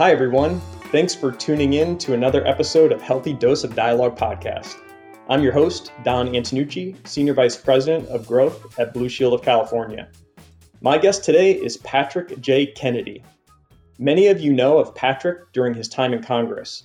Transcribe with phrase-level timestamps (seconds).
[0.00, 0.60] Hi, everyone.
[0.92, 4.76] Thanks for tuning in to another episode of Healthy Dose of Dialogue podcast.
[5.28, 10.08] I'm your host, Don Antonucci, Senior Vice President of Growth at Blue Shield of California.
[10.80, 12.64] My guest today is Patrick J.
[12.64, 13.22] Kennedy.
[13.98, 16.84] Many of you know of Patrick during his time in Congress.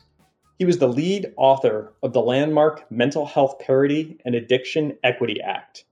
[0.59, 5.85] He was the lead author of the landmark Mental Health Parity and Addiction Equity Act,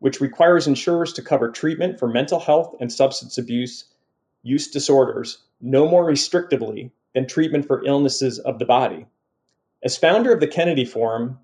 [0.00, 3.84] which requires insurers to cover treatment for mental health and substance abuse
[4.42, 9.06] use disorders no more restrictively than treatment for illnesses of the body.
[9.82, 11.38] As founder of the Kennedy Forum,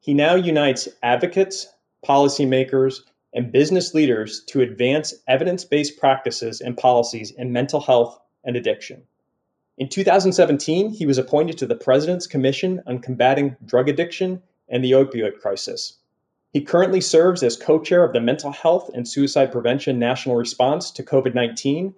[0.00, 1.68] he now unites advocates,
[2.06, 3.00] policymakers,
[3.32, 9.02] and business leaders to advance evidence based practices and policies in mental health and addiction.
[9.78, 14.92] In 2017, he was appointed to the President's Commission on Combating Drug Addiction and the
[14.92, 15.98] Opioid Crisis.
[16.52, 20.90] He currently serves as co chair of the Mental Health and Suicide Prevention National Response
[20.92, 21.94] to COVID 19,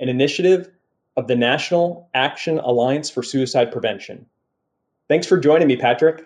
[0.00, 0.70] an initiative
[1.16, 4.26] of the National Action Alliance for Suicide Prevention.
[5.08, 6.24] Thanks for joining me, Patrick.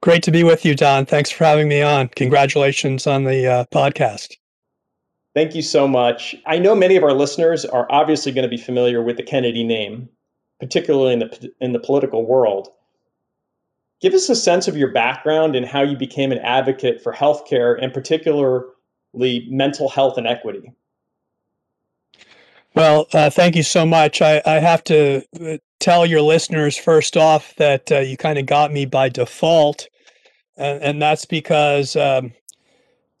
[0.00, 1.04] Great to be with you, Don.
[1.04, 2.08] Thanks for having me on.
[2.08, 4.36] Congratulations on the uh, podcast.
[5.34, 6.34] Thank you so much.
[6.46, 9.62] I know many of our listeners are obviously going to be familiar with the Kennedy
[9.62, 10.08] name,
[10.58, 12.68] particularly in the in the political world.
[14.00, 17.78] Give us a sense of your background and how you became an advocate for healthcare
[17.80, 20.72] and particularly mental health and equity.
[22.74, 24.22] Well, uh, thank you so much.
[24.22, 28.46] I, I, have to uh, tell your listeners first off that uh, you kind of
[28.46, 29.88] got me by default,
[30.56, 32.32] and, and that's because um,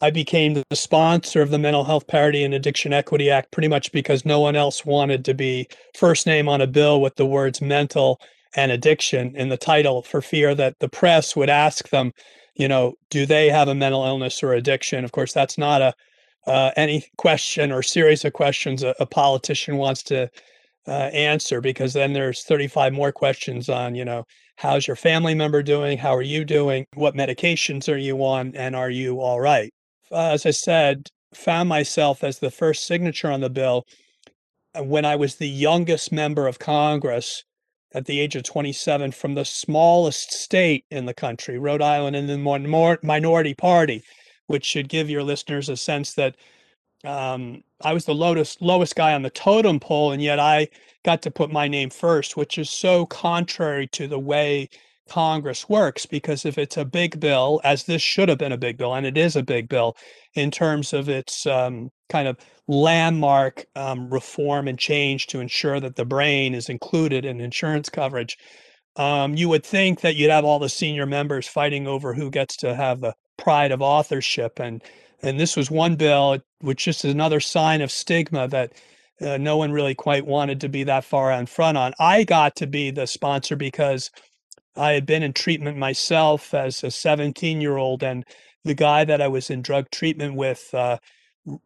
[0.00, 3.90] I became the sponsor of the Mental Health Parity and Addiction Equity Act pretty much
[3.90, 7.60] because no one else wanted to be first name on a bill with the words
[7.60, 8.20] mental
[8.54, 12.12] and addiction in the title for fear that the press would ask them,
[12.54, 15.04] you know, do they have a mental illness or addiction?
[15.04, 15.92] Of course, that's not a
[16.46, 20.30] uh, any question or series of questions a, a politician wants to
[20.88, 24.24] uh, answer because then there's 35 more questions on you know
[24.56, 25.96] how's your family member doing?
[25.96, 26.86] How are you doing?
[26.94, 28.54] What medications are you on?
[28.54, 29.72] And are you all right?
[30.12, 33.86] Uh, as i said found myself as the first signature on the bill
[34.74, 37.44] uh, when i was the youngest member of congress
[37.92, 42.26] at the age of 27 from the smallest state in the country rhode island in
[42.26, 44.02] the minority party
[44.50, 46.34] which should give your listeners a sense that
[47.04, 50.66] um, I was the lowest lowest guy on the totem pole, and yet I
[51.04, 54.68] got to put my name first, which is so contrary to the way
[55.08, 56.04] Congress works.
[56.04, 59.06] Because if it's a big bill, as this should have been a big bill, and
[59.06, 59.96] it is a big bill
[60.34, 65.94] in terms of its um, kind of landmark um, reform and change to ensure that
[65.94, 68.36] the brain is included in insurance coverage,
[68.96, 72.56] um, you would think that you'd have all the senior members fighting over who gets
[72.56, 74.82] to have the pride of authorship and
[75.22, 78.72] and this was one bill which just is another sign of stigma that
[79.20, 81.92] uh, no one really quite wanted to be that far on front on.
[81.98, 84.10] I got to be the sponsor because
[84.76, 88.24] i had been in treatment myself as a 17 year old and
[88.64, 90.96] the guy that i was in drug treatment with uh,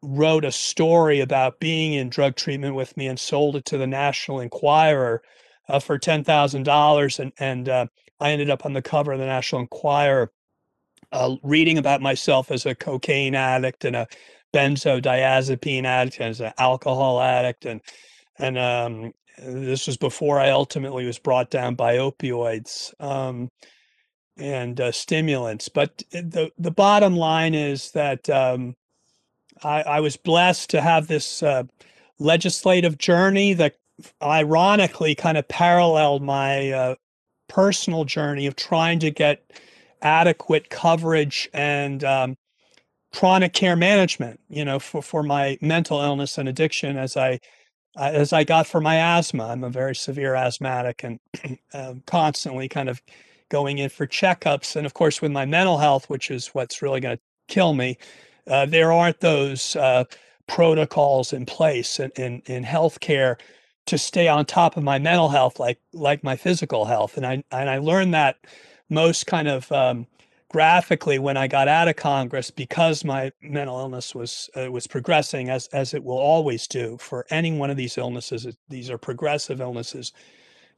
[0.03, 3.87] wrote a story about being in drug treatment with me and sold it to the
[3.87, 5.21] national enquirer
[5.69, 7.87] uh, for $10000 and, and uh,
[8.21, 10.31] i ended up on the cover of the national enquirer
[11.15, 14.07] uh, reading about myself as a cocaine addict and a
[14.53, 17.81] benzodiazepine addict and as an alcohol addict and
[18.39, 23.49] and um, this was before I ultimately was brought down by opioids um,
[24.37, 25.69] and uh, stimulants.
[25.69, 28.75] But the the bottom line is that um,
[29.63, 31.63] I, I, was blessed to have this uh,
[32.19, 33.77] legislative journey that
[34.21, 36.95] ironically kind of paralleled my uh,
[37.49, 39.45] personal journey of trying to get
[40.03, 42.37] adequate coverage and um,
[43.13, 47.41] chronic care management, you know, for, for my mental illness and addiction as I
[47.97, 49.47] as I got for my asthma.
[49.47, 51.21] I'm a very severe asthmatic and
[51.75, 53.01] uh, constantly kind of
[53.51, 54.75] going in for checkups.
[54.75, 57.97] And of course, with my mental health, which is what's really going to kill me,
[58.49, 60.05] uh, there aren't those uh,
[60.49, 63.37] protocols in place in, in, in healthcare
[63.87, 67.17] to stay on top of my mental health like like my physical health.
[67.17, 68.39] And I and I learned that
[68.89, 70.07] most kind of um,
[70.55, 75.51] graphically when I got out of Congress because my mental illness was uh, was progressing
[75.51, 78.47] as as it will always do for any one of these illnesses.
[78.69, 80.13] These are progressive illnesses,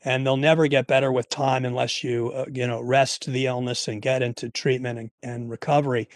[0.02, 3.86] and they'll never get better with time unless you uh, you know rest the illness
[3.86, 6.08] and get into treatment and, and recovery.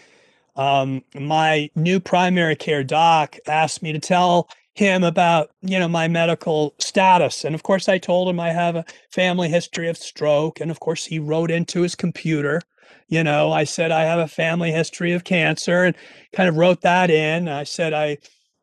[0.55, 6.07] Um, my new primary care doc asked me to tell him about you know my
[6.07, 10.61] medical status and of course i told him i have a family history of stroke
[10.61, 12.61] and of course he wrote into his computer
[13.09, 15.95] you know i said i have a family history of cancer and
[16.33, 18.17] kind of wrote that in i said i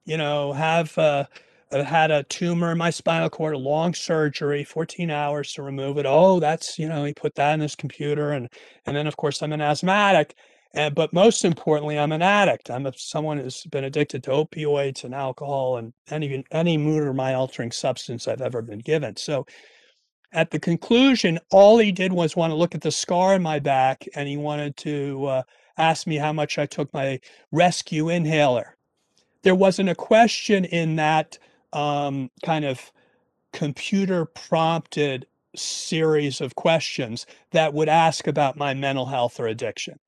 [0.07, 1.25] you know have uh,
[1.71, 6.07] had a tumor in my spinal cord, a long surgery, 14 hours to remove it.
[6.09, 8.33] Oh, that's, you know, he put that in his computer.
[8.33, 8.49] And,
[8.87, 10.35] and then, of course, I'm an asthmatic.
[10.75, 12.71] And, but most importantly, I'm an addict.
[12.71, 17.15] I'm a, someone who's been addicted to opioids and alcohol and any, any mood or
[17.15, 19.17] mind altering substance I've ever been given.
[19.17, 19.47] So
[20.33, 23.59] at the conclusion, all he did was want to look at the scar in my
[23.59, 25.43] back and he wanted to uh,
[25.79, 27.21] ask me how much I took my
[27.51, 28.77] rescue inhaler.
[29.43, 31.39] There wasn't a question in that
[31.73, 32.93] um, kind of
[33.55, 35.27] computer prompted
[35.57, 39.99] series of questions that would ask about my mental health or addiction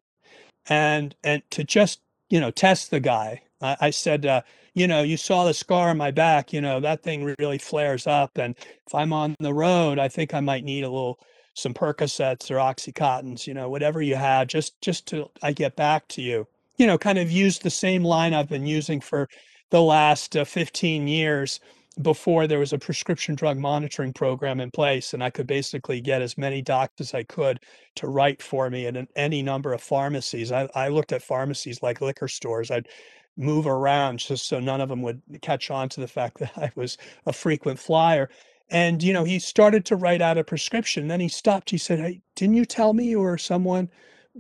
[0.71, 2.01] and and to just
[2.31, 3.43] you know test the guy.
[3.61, 4.43] I, I said uh,
[4.75, 8.07] you know you saw the scar on my back you know that thing really flares
[8.07, 11.19] up and if i'm on the road i think i might need a little
[11.55, 16.07] some percocets or oxycontins you know whatever you have just just to i get back
[16.09, 16.47] to you.
[16.77, 19.29] You know kind of use the same line i've been using for
[19.71, 21.61] the last uh, 15 years
[22.03, 26.23] before there was a prescription drug monitoring program in place and i could basically get
[26.23, 27.59] as many docs as i could
[27.97, 30.53] to write for me an, any number of pharmacies.
[30.53, 32.71] I, I looked at pharmacies like liquor stores.
[32.71, 32.89] I'd
[33.37, 36.71] move around just so none of them would catch on to the fact that i
[36.75, 38.31] was a frequent flyer.
[38.71, 41.09] And you know he started to write out a prescription.
[41.09, 41.71] Then he stopped.
[41.71, 43.91] He said hey didn't you tell me you were someone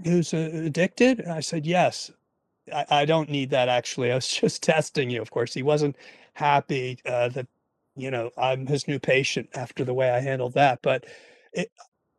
[0.04, 1.20] who's uh, addicted?
[1.20, 2.10] And i said yes.
[2.88, 4.12] I don't need that actually.
[4.12, 5.20] I was just testing you.
[5.20, 5.96] Of course, he wasn't
[6.34, 7.46] happy uh, that
[7.96, 11.04] you know I'm his new patient after the way I handled that, but
[11.52, 11.70] it,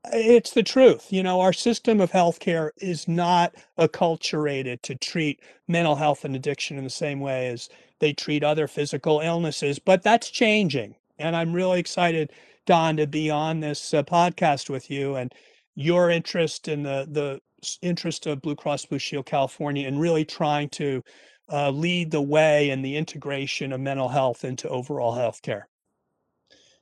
[0.05, 1.11] it's the truth.
[1.11, 6.77] You know, our system of healthcare is not acculturated to treat mental health and addiction
[6.77, 7.69] in the same way as
[7.99, 10.95] they treat other physical illnesses, but that's changing.
[11.19, 12.31] And I'm really excited,
[12.65, 15.33] Don, to be on this uh, podcast with you and
[15.75, 17.39] your interest in the the
[17.81, 21.03] interest of Blue Cross Blue Shield California and really trying to
[21.51, 25.63] uh, lead the way in the integration of mental health into overall healthcare.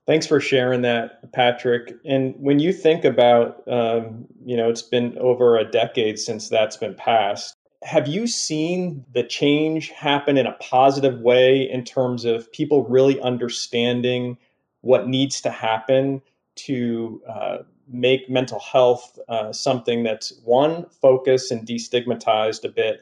[0.06, 1.94] Thanks for sharing that, Patrick.
[2.04, 6.78] And when you think about, um, you know, it's been over a decade since that's
[6.78, 7.56] been passed.
[7.84, 13.22] Have you seen the change happen in a positive way in terms of people really
[13.22, 14.38] understanding
[14.82, 16.22] what needs to happen
[16.56, 17.58] to uh,
[17.88, 23.02] make mental health uh, something that's one focused and destigmatized a bit,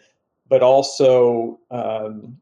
[0.50, 2.38] but also um,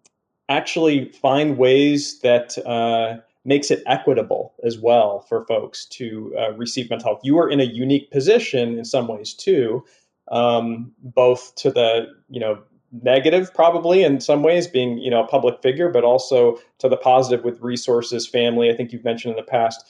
[0.50, 6.90] actually find ways that uh, makes it equitable as well for folks to uh, receive
[6.90, 7.22] mental health.
[7.24, 9.84] You are in a unique position in some ways too,
[10.32, 12.60] um, both to the you know
[13.04, 16.98] negative probably in some ways being you know a public figure, but also to the
[16.98, 18.70] positive with resources, family.
[18.70, 19.86] I think you've mentioned in the past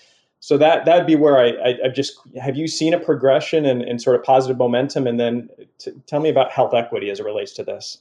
[0.46, 3.82] so that that'd be where I, I, I just have you seen a progression and,
[3.82, 7.26] and sort of positive momentum, and then t- tell me about health equity as it
[7.26, 7.98] relates to this.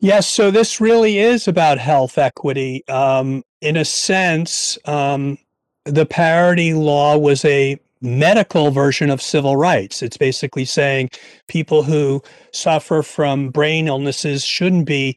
[0.00, 2.82] Yes, so this really is about health equity.
[2.88, 5.36] Um, in a sense, um,
[5.84, 10.02] the parity law was a medical version of civil rights.
[10.02, 11.10] It's basically saying
[11.48, 15.16] people who suffer from brain illnesses shouldn't be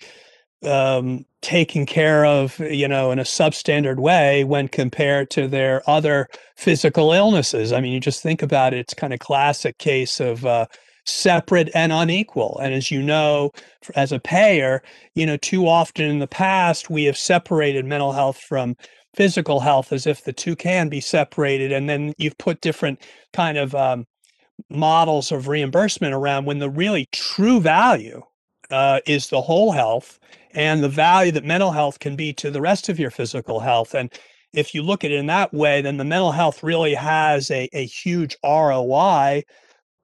[0.66, 6.28] um, taken care of, you know, in a substandard way when compared to their other
[6.58, 7.72] physical illnesses.
[7.72, 10.66] I mean, you just think about it, it's kind of classic case of uh,
[11.06, 12.60] separate and unequal.
[12.62, 13.52] And as you know,
[13.96, 14.82] as a payer,
[15.16, 18.76] you know, too often in the past, we have separated mental health from
[19.16, 21.72] physical health as if the two can be separated.
[21.72, 23.00] And then you've put different
[23.32, 24.06] kind of um,
[24.70, 28.22] models of reimbursement around when the really true value
[28.72, 30.20] uh, is the whole health
[30.54, 33.94] and the value that mental health can be to the rest of your physical health.
[33.94, 34.12] And
[34.54, 37.70] if you look at it in that way, then the mental health really has a,
[37.74, 39.44] a huge ROI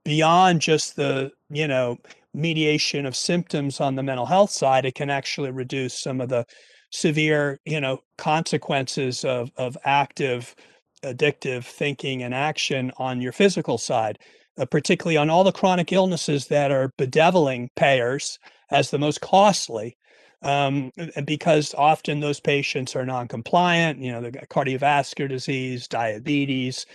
[0.10, 1.96] beyond just the, you know,
[2.34, 4.84] mediation of symptoms on the mental health side.
[4.84, 6.46] It can actually reduce some of the
[6.92, 10.56] severe, you know, consequences of, of active
[11.04, 14.18] addictive thinking and action on your physical side,
[14.58, 18.40] uh, particularly on all the chronic illnesses that are bedeviling payers
[18.72, 19.96] as the most costly
[20.42, 20.92] um,
[21.24, 24.00] because often those patients are non-compliant.
[24.00, 26.88] You know, they've got cardiovascular disease, diabetes,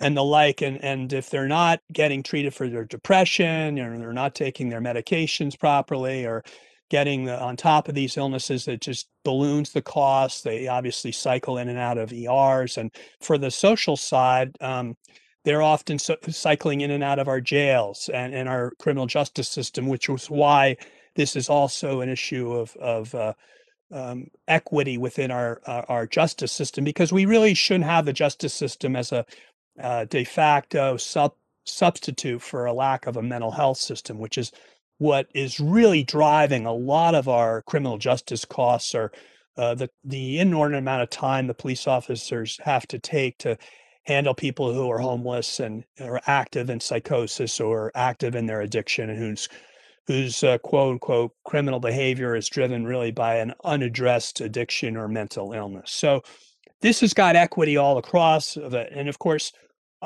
[0.00, 0.62] and the like.
[0.62, 4.80] And and if they're not getting treated for their depression, or they're not taking their
[4.80, 6.42] medications properly, or
[6.90, 11.58] getting the, on top of these illnesses it just balloons the cost they obviously cycle
[11.58, 14.96] in and out of ers and for the social side um,
[15.44, 19.48] they're often so, cycling in and out of our jails and, and our criminal justice
[19.48, 20.76] system which was why
[21.16, 23.32] this is also an issue of of uh,
[23.92, 28.54] um, equity within our, our, our justice system because we really shouldn't have the justice
[28.54, 29.24] system as a
[29.80, 31.32] uh, de facto sub
[31.64, 34.52] substitute for a lack of a mental health system, which is
[34.98, 39.12] what is really driving a lot of our criminal justice costs or
[39.56, 43.56] uh, the the inordinate amount of time the police officers have to take to
[44.04, 49.10] handle people who are homeless and are active in psychosis or active in their addiction
[49.10, 49.48] and whose
[50.06, 55.52] whose uh, quote unquote criminal behavior is driven really by an unaddressed addiction or mental
[55.52, 55.90] illness.
[55.90, 56.22] So
[56.80, 58.92] this has got equity all across of it.
[58.94, 59.52] And of course,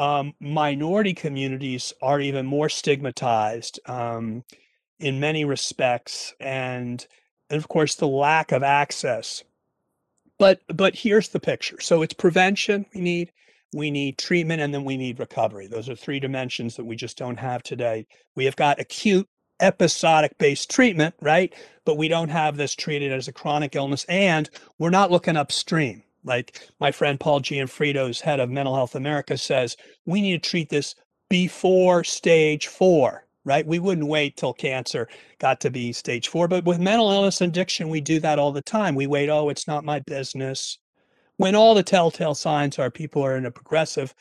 [0.00, 4.44] um, minority communities are even more stigmatized um,
[4.98, 6.34] in many respects.
[6.40, 7.06] And,
[7.50, 9.44] and of course, the lack of access.
[10.38, 11.78] But but here's the picture.
[11.80, 13.32] So it's prevention we need,
[13.74, 15.66] we need treatment, and then we need recovery.
[15.66, 18.06] Those are three dimensions that we just don't have today.
[18.34, 19.28] We have got acute
[19.60, 21.52] episodic based treatment, right?
[21.84, 26.04] But we don't have this treated as a chronic illness, and we're not looking upstream.
[26.24, 30.68] Like my friend Paul Gionfriddo's head of Mental Health America says, we need to treat
[30.68, 30.94] this
[31.28, 33.66] before stage four, right?
[33.66, 35.08] We wouldn't wait till cancer
[35.38, 36.48] got to be stage four.
[36.48, 38.94] But with mental illness and addiction, we do that all the time.
[38.94, 40.78] We wait, oh, it's not my business.
[41.36, 44.14] When all the telltale signs are people are in a progressive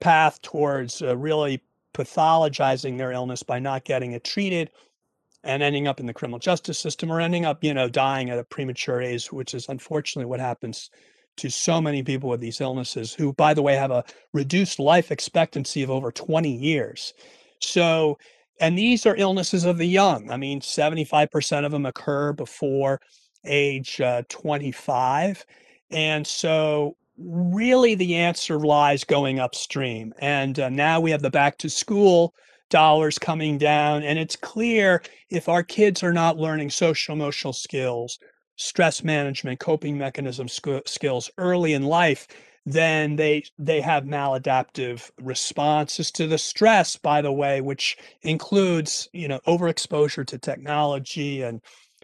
[0.00, 1.62] path towards uh, really
[1.94, 4.70] pathologizing their illness by not getting it treated
[5.44, 8.38] and ending up in the criminal justice system or ending up, you know, dying at
[8.38, 10.90] a premature age, which is unfortunately what happens
[11.36, 15.10] to so many people with these illnesses who, by the way, have a reduced life
[15.10, 17.14] expectancy of over 20 years.
[17.60, 18.18] So,
[18.60, 20.30] and these are illnesses of the young.
[20.30, 23.00] I mean, 75% of them occur before
[23.44, 25.44] age uh, 25.
[25.90, 30.12] And so, really, the answer lies going upstream.
[30.18, 32.34] And uh, now we have the back to school
[32.70, 34.02] dollars coming down.
[34.02, 38.18] And it's clear if our kids are not learning social emotional skills,
[38.56, 42.26] stress management, coping mechanism sc- skills early in life,
[42.66, 49.28] then they they have maladaptive responses to the stress by the way which includes you
[49.28, 51.60] know overexposure to technology and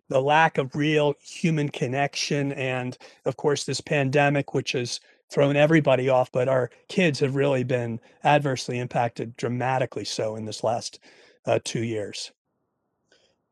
[0.08, 2.52] the lack of real human connection.
[2.52, 7.64] And of course this pandemic which has thrown everybody off but our kids have really
[7.64, 11.00] been adversely impacted dramatically so in this last
[11.46, 12.30] uh, two years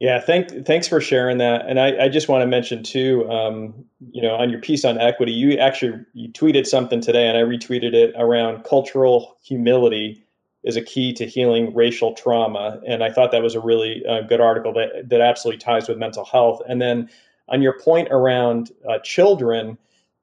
[0.01, 1.67] yeah, thank, thanks for sharing that.
[1.69, 4.99] And I, I just want to mention too, um, you know, on your piece on
[4.99, 10.25] equity, you actually you tweeted something today, and I retweeted it around cultural humility
[10.65, 12.81] is a key to healing racial trauma.
[12.87, 15.99] And I thought that was a really uh, good article that that absolutely ties with
[15.99, 16.63] mental health.
[16.67, 17.11] And then
[17.49, 19.77] on your point around uh, children,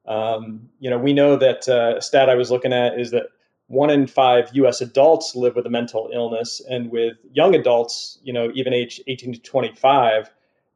[0.06, 3.26] um, you know, we know that uh, stat I was looking at is that
[3.68, 4.80] one in five U.S.
[4.80, 9.34] adults live with a mental illness, and with young adults, you know, even age 18
[9.34, 10.30] to 25,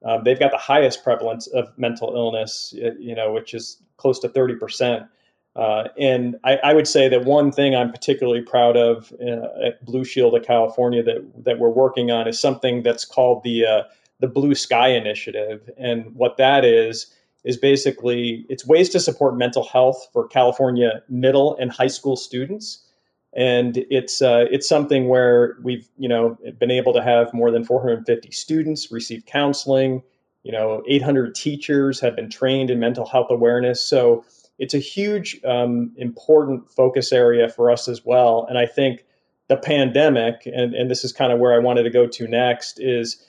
[0.04, 4.28] um, they've got the highest prevalence of mental illness, you know, which is close to
[4.28, 5.02] 30 percent.
[5.54, 9.84] Uh, and I, I, would say that one thing I'm particularly proud of uh, at
[9.84, 13.82] Blue Shield of California that that we're working on is something that's called the uh,
[14.20, 19.64] the Blue Sky Initiative, and what that is is basically it's ways to support mental
[19.64, 22.84] health for California middle and high school students.
[23.34, 27.64] And it's uh, it's something where we've you know been able to have more than
[27.64, 30.02] 450 students receive counseling.
[30.42, 33.82] You know, 800 teachers have been trained in mental health awareness.
[33.82, 34.24] So
[34.58, 38.46] it's a huge um, important focus area for us as well.
[38.48, 39.04] And I think
[39.48, 42.80] the pandemic, and, and this is kind of where I wanted to go to next,
[42.80, 43.24] is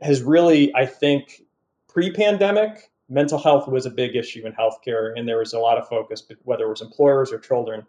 [0.00, 1.42] has really I think
[1.88, 5.88] pre-pandemic mental health was a big issue in healthcare, and there was a lot of
[5.88, 7.86] focus, whether it was employers or children.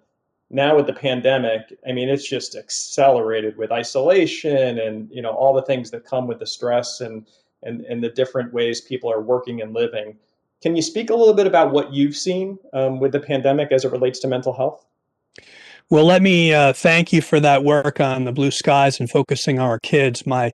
[0.50, 5.54] Now with the pandemic, I mean, it's just accelerated with isolation and you know all
[5.54, 7.26] the things that come with the stress and
[7.64, 10.18] and and the different ways people are working and living.
[10.62, 13.84] Can you speak a little bit about what you've seen um, with the pandemic as
[13.84, 14.86] it relates to mental health?
[15.90, 19.60] Well, let me uh, thank you for that work on the blue skies and focusing
[19.60, 20.26] on our kids.
[20.26, 20.52] My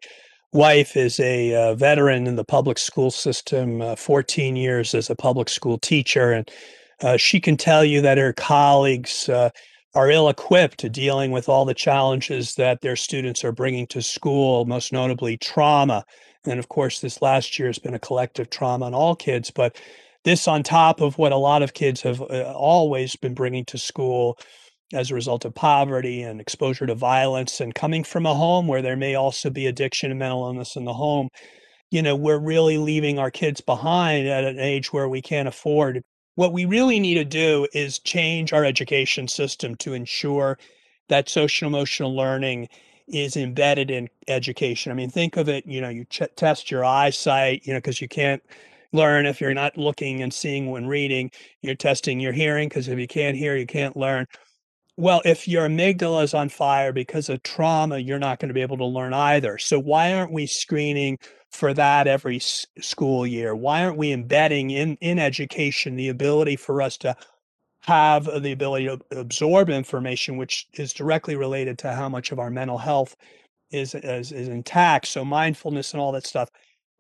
[0.52, 5.16] wife is a uh, veteran in the public school system, uh, 14 years as a
[5.16, 6.50] public school teacher, and
[7.02, 9.50] uh, she can tell you that her colleagues uh,
[9.96, 14.02] are ill equipped to dealing with all the challenges that their students are bringing to
[14.02, 16.04] school, most notably trauma.
[16.46, 19.80] And of course, this last year has been a collective trauma on all kids, but
[20.26, 23.78] this on top of what a lot of kids have uh, always been bringing to
[23.78, 24.38] school
[24.94, 28.82] as a result of poverty and exposure to violence and coming from a home where
[28.82, 31.30] there may also be addiction and mental illness in the home
[31.92, 36.04] you know we're really leaving our kids behind at an age where we can't afford.
[36.36, 40.58] What we really need to do is change our education system to ensure
[41.10, 42.70] that social emotional learning
[43.08, 44.92] is embedded in education.
[44.92, 48.02] I mean think of it you know you ch- test your eyesight you know because
[48.02, 48.44] you can't
[48.92, 51.32] learn if you're not looking and seeing when reading.
[51.62, 54.28] You're testing your hearing because if you can't hear you can't learn
[55.00, 58.62] well, if your amygdala is on fire because of trauma, you're not going to be
[58.62, 59.58] able to learn either.
[59.58, 61.18] So, why aren't we screening
[61.52, 63.56] for that every s- school year?
[63.56, 67.16] Why aren't we embedding in, in education the ability for us to
[67.82, 72.40] have uh, the ability to absorb information, which is directly related to how much of
[72.40, 73.16] our mental health
[73.72, 75.08] is, is, is intact?
[75.08, 76.50] So mindfulness and all that stuff.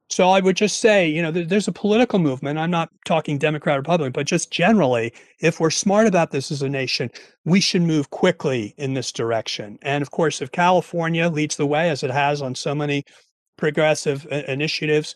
[0.09, 2.57] So I would just say, you know, there's a political movement.
[2.57, 6.63] I'm not talking Democrat, or Republican, but just generally, if we're smart about this as
[6.63, 7.11] a nation,
[7.45, 9.77] we should move quickly in this direction.
[9.83, 13.05] And of course, if California leads the way, as it has on so many
[13.55, 15.15] progressive uh, initiatives,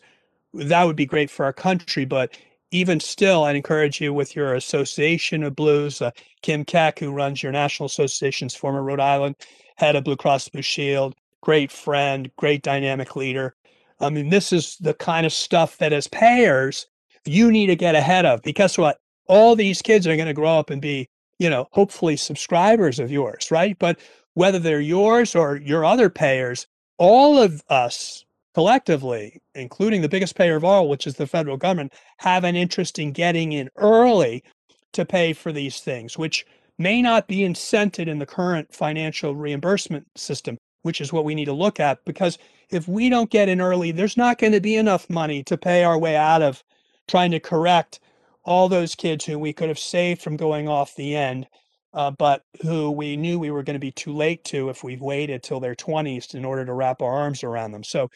[0.52, 2.04] that would be great for our country.
[2.04, 2.38] But
[2.70, 7.42] even still, I'd encourage you with your Association of Blues, uh, Kim Keck, who runs
[7.42, 9.34] your National Association's former Rhode Island
[9.76, 13.56] head of Blue Cross Blue Shield, great friend, great dynamic leader
[14.00, 16.86] I mean, this is the kind of stuff that as payers,
[17.24, 18.98] you need to get ahead of because what?
[19.26, 21.08] All these kids are going to grow up and be,
[21.38, 23.78] you know, hopefully subscribers of yours, right?
[23.78, 23.98] But
[24.34, 26.66] whether they're yours or your other payers,
[26.98, 28.24] all of us
[28.54, 32.98] collectively, including the biggest payer of all, which is the federal government, have an interest
[32.98, 34.44] in getting in early
[34.92, 36.46] to pay for these things, which
[36.78, 41.44] may not be incented in the current financial reimbursement system, which is what we need
[41.46, 42.38] to look at because
[42.70, 45.84] if we don't get in early, there's not going to be enough money to pay
[45.84, 46.62] our way out of
[47.08, 48.00] trying to correct
[48.44, 51.46] all those kids who we could have saved from going off the end,
[51.92, 54.96] uh, but who we knew we were going to be too late to if we
[54.96, 57.84] waited till their 20s in order to wrap our arms around them.
[57.84, 58.10] So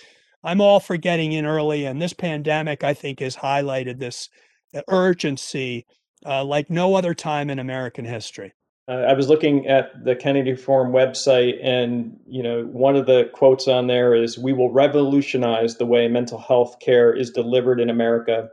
[0.44, 1.84] I'm all for getting in early.
[1.86, 4.28] And this pandemic, I think, has highlighted this
[4.74, 5.86] uh, urgency
[6.26, 8.52] uh, like no other time in American history.
[8.88, 13.28] Uh, I was looking at the Kennedy Forum website, and you know, one of the
[13.35, 17.90] quotes on there is, "We will revolutionize the way mental health care is delivered in
[17.90, 18.49] America,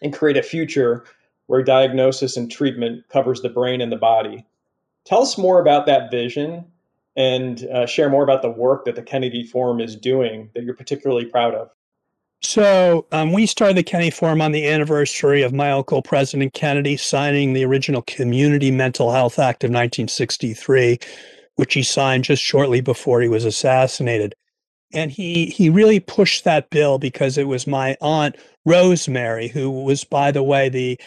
[0.00, 1.04] and create a future
[1.46, 4.46] where diagnosis and treatment covers the brain and the body."
[5.04, 6.64] Tell us more about that vision,
[7.16, 10.76] and uh, share more about the work that the Kennedy Forum is doing that you're
[10.76, 11.70] particularly proud of.
[12.44, 16.96] So um, we started the Kennedy Forum on the anniversary of my uncle, President Kennedy,
[16.96, 20.98] signing the original Community Mental Health Act of 1963,
[21.54, 24.34] which he signed just shortly before he was assassinated.
[24.92, 30.04] And he he really pushed that bill because it was my aunt Rosemary, who was,
[30.04, 30.98] by the way, the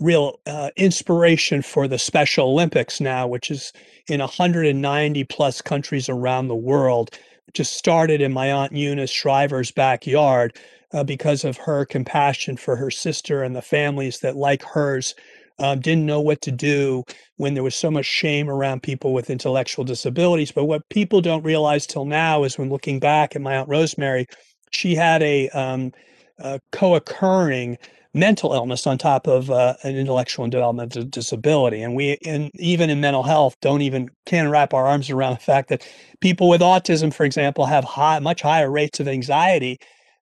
[0.00, 3.72] real uh, inspiration for the Special Olympics now, which is
[4.08, 7.18] in 190 plus countries around the world.
[7.52, 10.58] Just started in my aunt Eunice Shriver's backyard
[10.94, 15.14] uh, because of her compassion for her sister and the families that, like hers,
[15.58, 17.04] um, didn't know what to do
[17.36, 20.52] when there was so much shame around people with intellectual disabilities.
[20.52, 24.26] But what people don't realize till now is when looking back at my Aunt Rosemary,
[24.70, 25.92] she had a, um,
[26.38, 27.78] a co occurring
[28.14, 32.88] mental illness on top of uh, an intellectual and developmental disability and we and even
[32.88, 35.84] in mental health don't even can wrap our arms around the fact that
[36.20, 39.76] people with autism for example have high much higher rates of anxiety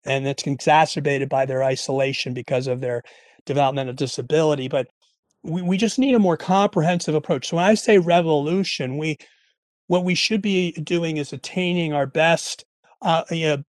[0.05, 3.03] and it's exacerbated by their isolation because of their
[3.45, 4.67] developmental disability.
[4.67, 4.87] But
[5.43, 7.49] we, we just need a more comprehensive approach.
[7.49, 9.17] So when I say revolution, we
[9.87, 12.63] what we should be doing is attaining our best
[13.01, 13.23] uh,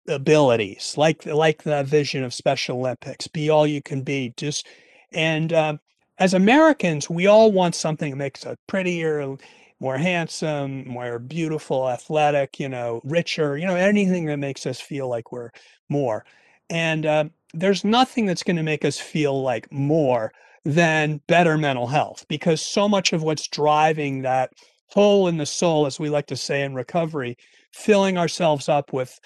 [0.09, 3.27] abilities, like like the vision of Special Olympics.
[3.27, 4.33] Be all you can be.
[4.37, 4.67] Just
[5.13, 5.81] and um,
[6.19, 9.37] as Americans, we all want something that makes us prettier,
[9.83, 15.09] more handsome, more beautiful, athletic, you know, richer, you know, anything that makes us feel
[15.09, 15.51] like we're
[15.89, 16.25] more.
[16.71, 20.33] And uh, there's nothing that's going to make us feel like more
[20.65, 24.53] than better mental health because so much of what's driving that
[24.87, 27.37] hole in the soul, as we like to say in recovery,
[27.73, 29.19] filling ourselves up with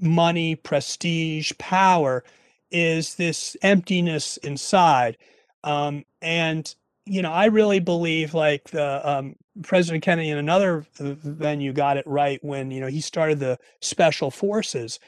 [0.00, 2.24] money, prestige, power,
[2.70, 5.18] is this emptiness inside.
[5.62, 6.74] Um, and
[7.06, 12.06] you know, I really believe like the um, President Kennedy in another venue got it
[12.06, 15.00] right when you know he started the special forces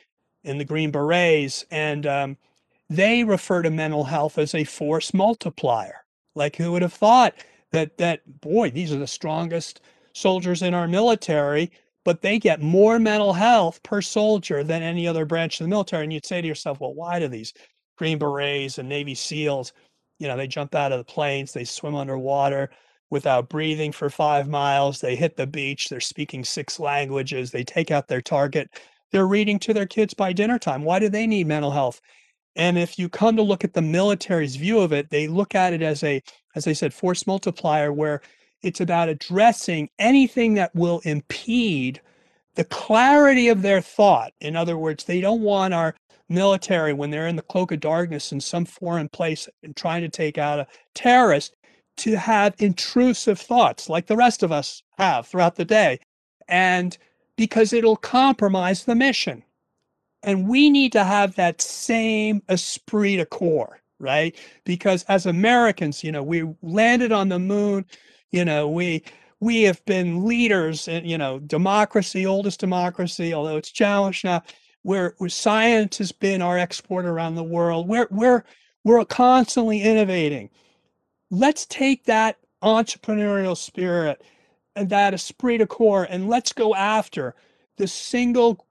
[0.44, 2.37] in the Green Berets, and um,
[2.88, 6.05] they refer to mental health as a force multiplier.
[6.35, 7.35] Like who would have thought
[7.72, 9.81] that that boy, these are the strongest
[10.14, 11.70] soldiers in our military,
[12.05, 16.05] but they get more mental health per soldier than any other branch of the military.
[16.05, 17.52] And you'd say to yourself, well, why do these
[17.96, 19.72] Green Berets and Navy SEALs
[20.23, 22.71] you know, they jump out of the planes, they swim underwater
[23.11, 25.01] without breathing for five miles.
[25.01, 25.89] They hit the beach.
[25.89, 27.51] They're speaking six languages.
[27.51, 28.71] They take out their target.
[29.11, 30.85] They're reading to their kids by dinner time.
[30.85, 32.01] Why do they need mental health?
[32.55, 35.73] And if you come to look at the military's view of it, they look at
[35.73, 36.23] it as a,
[36.55, 38.23] as I said, force multiplier, where
[38.63, 42.01] it's about addressing anything that will impede
[42.55, 44.33] the clarity of their thought.
[44.41, 45.97] In other words, they don't want our
[46.29, 50.09] military when they're in the cloak of darkness in some foreign place and trying to
[50.09, 51.55] take out a terrorist
[51.99, 55.99] to have intrusive thoughts like the rest of us have throughout the day
[56.49, 56.99] and
[57.37, 59.43] because it'll compromise the mission
[60.23, 64.37] And we need to have that same esprit de corps, right?
[64.65, 67.85] Because as Americans, you know, we landed on the moon,
[68.31, 69.03] you know, we
[69.41, 74.43] we have been leaders in, you know, democracy, oldest democracy, although it's challenged now,
[74.83, 77.88] where, where science has been our export around the world.
[77.88, 78.45] We're we're
[78.85, 80.51] we're constantly innovating.
[81.31, 84.23] Let's take that entrepreneurial spirit
[84.77, 87.35] and that esprit de corps and let's go after
[87.77, 88.66] the single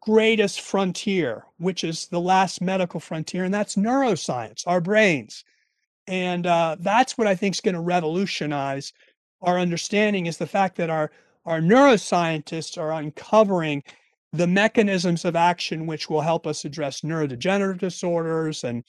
[0.00, 5.44] greatest frontier, which is the last medical frontier, and that's neuroscience, our brains.
[6.06, 8.92] And uh, that's what I think is going to revolutionize
[9.42, 11.10] our understanding is the fact that our,
[11.44, 13.82] our neuroscientists are uncovering
[14.32, 18.84] the mechanisms of action which will help us address neurodegenerative disorders and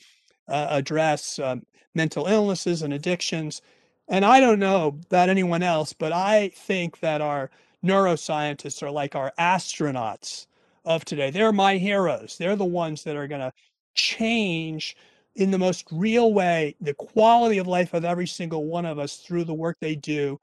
[0.47, 1.63] uh, address um,
[1.95, 3.61] mental illnesses and addictions.
[4.07, 7.49] And I don't know about anyone else, but I think that our
[7.83, 10.47] neuroscientists are like our astronauts
[10.85, 11.29] of today.
[11.29, 12.37] They're my heroes.
[12.37, 13.53] They're the ones that are going to
[13.93, 14.95] change
[15.35, 19.17] in the most real way the quality of life of every single one of us
[19.17, 20.39] through the work they do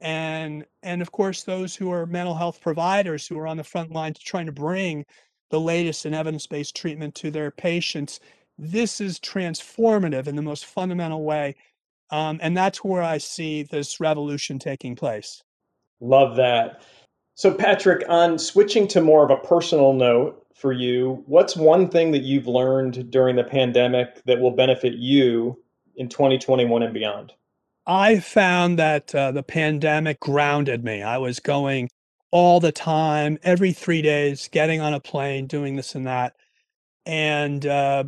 [0.00, 3.92] and and of course those who are mental health providers who are on the front
[3.92, 5.04] lines trying to bring
[5.50, 8.20] the latest in evidence-based treatment to their patients
[8.58, 11.54] this is transformative in the most fundamental way
[12.10, 15.42] um, and that's where i see this revolution taking place
[16.00, 16.82] love that
[17.34, 22.10] so patrick on switching to more of a personal note for you, what's one thing
[22.10, 25.58] that you've learned during the pandemic that will benefit you
[25.96, 27.32] in 2021 and beyond?
[27.90, 31.02] I found that uh, the pandemic grounded me.
[31.02, 31.90] I was going
[32.30, 36.36] all the time, every three days, getting on a plane, doing this and that.
[37.04, 38.04] And uh,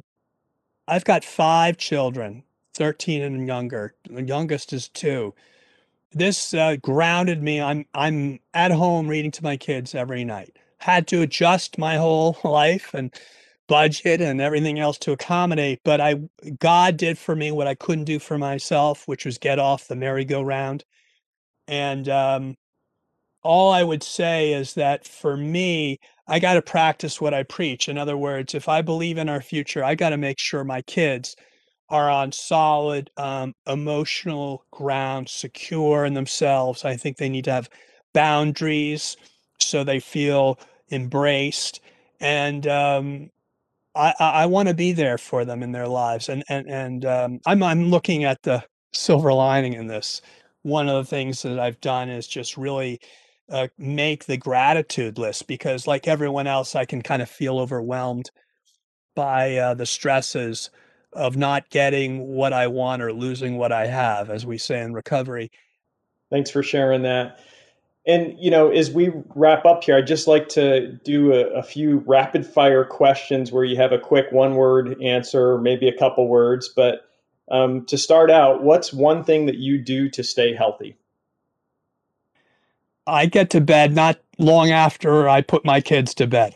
[0.86, 3.96] I've got five children, 13 and younger.
[4.08, 5.34] The youngest is two.
[6.12, 7.60] This uh, grounded me.
[7.60, 12.36] I'm I'm at home reading to my kids every night had to adjust my whole
[12.44, 13.14] life and
[13.72, 16.14] budget and everything else to accommodate but i
[16.58, 19.96] god did for me what i couldn't do for myself which was get off the
[19.96, 20.84] merry-go-round.
[21.68, 22.56] And um,
[23.42, 27.88] all i would say is that for me i got to practice what i preach.
[27.88, 30.82] In other words if i believe in our future i got to make sure my
[30.82, 31.34] kids
[31.88, 36.84] are on solid um, emotional ground secure in themselves.
[36.84, 37.70] I think they need to have
[38.14, 39.16] boundaries
[39.58, 40.58] so they feel
[40.90, 41.80] embraced,
[42.20, 43.30] and um,
[43.94, 46.28] I, I want to be there for them in their lives.
[46.28, 50.22] And and and um, I'm I'm looking at the silver lining in this.
[50.62, 53.00] One of the things that I've done is just really
[53.50, 58.30] uh, make the gratitude list because, like everyone else, I can kind of feel overwhelmed
[59.14, 60.70] by uh, the stresses
[61.12, 64.94] of not getting what I want or losing what I have, as we say in
[64.94, 65.50] recovery.
[66.30, 67.40] Thanks for sharing that.
[68.06, 71.62] And you know, as we wrap up here, I'd just like to do a, a,
[71.62, 76.26] few rapid fire questions where you have a quick one word answer, maybe a couple
[76.26, 76.68] words.
[76.74, 77.08] But
[77.50, 80.96] um, to start out, what's one thing that you do to stay healthy?
[83.06, 86.54] I get to bed not long after I put my kids to bed.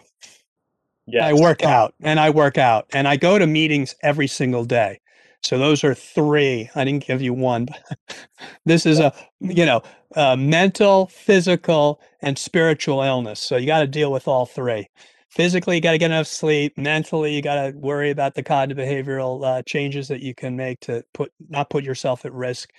[1.06, 1.22] Yes.
[1.22, 5.00] I work out and I work out and I go to meetings every single day.
[5.46, 6.68] So those are three.
[6.74, 7.68] I didn't give you one.
[8.64, 9.80] this is a, you know,
[10.16, 13.38] a mental, physical, and spiritual illness.
[13.38, 14.88] So you got to deal with all three.
[15.28, 16.76] Physically, you got to get enough sleep.
[16.76, 20.80] Mentally, you got to worry about the cognitive behavioral uh, changes that you can make
[20.80, 22.72] to put not put yourself at risk.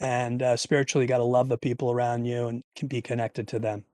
[0.00, 3.48] And uh, spiritually, you got to love the people around you and can be connected
[3.48, 3.84] to them.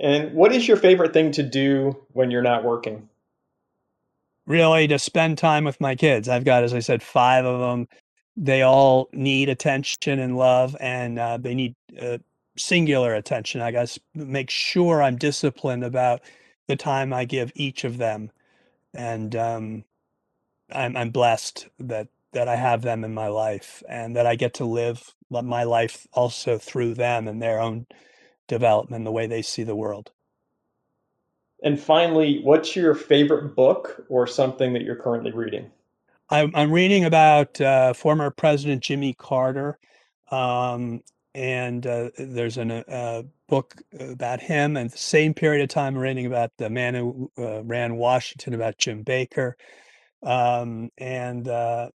[0.00, 3.08] And what is your favorite thing to do when you're not working?
[4.48, 6.28] Really to spend time with my kids.
[6.28, 7.88] I've got, as I said, five of them.
[8.36, 12.18] They all need attention and love, and uh, they need uh,
[12.56, 13.60] singular attention.
[13.60, 16.22] I to make sure I'm disciplined about
[16.68, 18.32] the time I give each of them,
[18.94, 19.84] and um,
[20.72, 24.54] I'm, I'm blessed that that I have them in my life, and that I get
[24.54, 27.86] to live my life also through them and their own
[28.48, 30.12] development, the way they see the world.
[31.62, 35.70] And finally, what's your favorite book or something that you're currently reading?
[36.30, 39.78] I'm, I'm reading about uh, former President Jimmy Carter.
[40.30, 41.02] Um,
[41.34, 44.76] and uh, there's a uh, book about him.
[44.76, 48.54] And the same period of time, I'm reading about the man who uh, ran Washington,
[48.54, 49.56] about Jim Baker.
[50.22, 51.90] Um, and uh,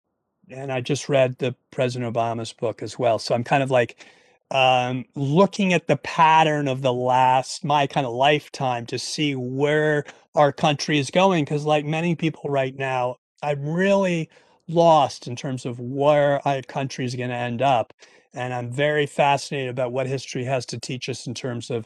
[0.49, 3.19] and I just read the President Obama's book as well.
[3.19, 4.05] So I'm kind of like
[4.51, 10.05] um, looking at the pattern of the last my kind of lifetime to see where
[10.35, 14.29] our country is going because like many people right now i'm really
[14.67, 17.93] lost in terms of where our country is going to end up
[18.33, 21.85] and i'm very fascinated about what history has to teach us in terms of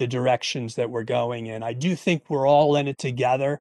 [0.00, 1.62] the directions that we're going in.
[1.62, 3.60] I do think we're all in it together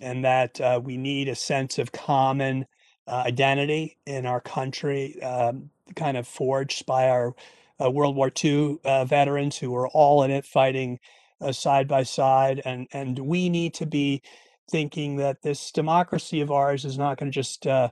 [0.00, 2.66] and that uh, we need a sense of common
[3.08, 7.34] uh, identity in our country, um, kind of forged by our
[7.80, 10.98] uh, World War II uh, veterans who were all in it fighting
[11.40, 12.62] uh, side by side.
[12.64, 14.22] And, and we need to be
[14.70, 17.90] thinking that this democracy of ours is not going to just uh,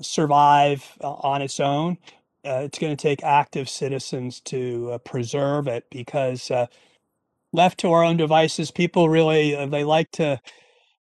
[0.00, 1.98] survive on its own.
[2.44, 6.50] it's going to take active citizens to preserve it because
[7.52, 10.40] left to our own devices, people really they like to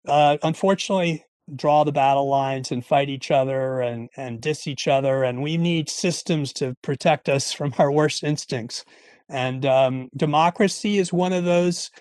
[0.07, 5.23] uh, unfortunately draw the battle lines and fight each other and and diss each other
[5.23, 8.83] and we need systems to protect us from our worst instincts
[9.29, 11.91] and um, democracy is one of those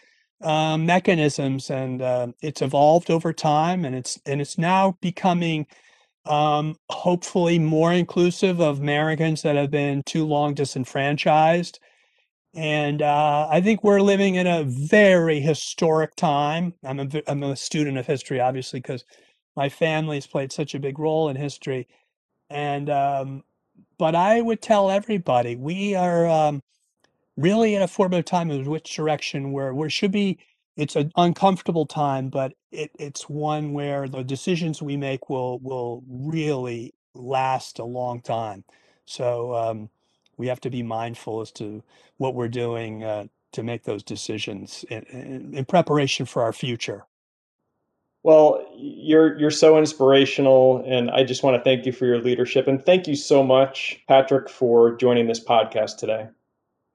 [0.43, 5.67] um, mechanisms and uh, it's evolved over time and it's and it's now becoming
[6.27, 11.79] um, hopefully more inclusive of Americans that have been too long disenfranchised
[12.55, 16.73] and uh, I think we're living in a very historic time.
[16.83, 19.05] I'm a, I'm a student of history, obviously, because
[19.57, 21.89] my family's played such a big role in history.
[22.51, 23.45] And, um,
[23.99, 26.63] but I would tell everybody we are um,
[27.37, 30.39] really in a formative time of which direction where we should be.
[30.77, 36.05] It's an uncomfortable time, but it, it's one where the decisions we make will will
[36.07, 38.65] really last a long time.
[39.07, 39.89] So um,
[40.37, 41.83] we have to be mindful as to
[42.19, 47.07] what we're doing uh, to make those decisions in, in, in, preparation for our future.
[48.27, 52.67] Well, you're you're so inspirational, and I just want to thank you for your leadership,
[52.67, 56.27] and thank you so much, Patrick, for joining this podcast today.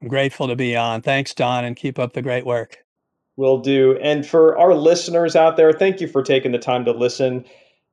[0.02, 1.00] I'm grateful to be on.
[1.00, 2.84] Thanks, Don, and keep up the great work.
[3.36, 3.96] Will do.
[4.02, 7.46] And for our listeners out there, thank you for taking the time to listen.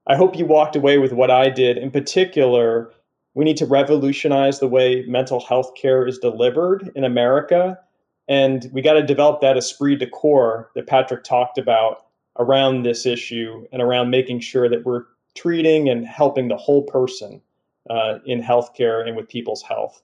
[0.05, 1.77] I hope you walked away with what I did.
[1.77, 2.91] In particular,
[3.35, 7.79] we need to revolutionize the way mental health care is delivered in America.
[8.27, 12.08] And we got to develop that esprit de corps that Patrick talked about
[12.39, 15.03] around this issue and around making sure that we're
[15.35, 17.41] treating and helping the whole person
[17.89, 20.01] uh, in healthcare and with people's health.